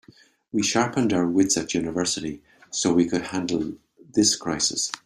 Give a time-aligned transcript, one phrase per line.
[0.51, 3.71] We sharpened our wits at university so we could handle
[4.15, 4.91] this crisis.